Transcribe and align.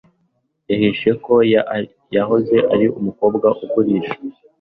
yahishe 0.69 1.09
ko 1.25 1.33
yahoze 2.15 2.57
ari 2.73 2.85
umukobwa 2.99 3.47
ugurisha 3.63 4.15